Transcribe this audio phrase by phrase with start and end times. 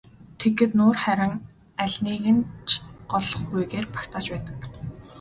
[0.39, 1.33] Тэгэхэд нуур харин
[1.83, 2.69] алиныг нь ч
[3.11, 4.57] голохгүйгээр багтааж байдаг.